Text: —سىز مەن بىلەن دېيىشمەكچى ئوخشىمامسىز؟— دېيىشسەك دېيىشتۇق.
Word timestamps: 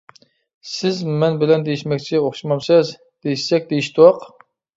—سىز 0.69 1.01
مەن 1.23 1.37
بىلەن 1.43 1.65
دېيىشمەكچى 1.67 2.23
ئوخشىمامسىز؟— 2.23 2.91
دېيىشسەك 3.29 3.71
دېيىشتۇق. 3.71 4.27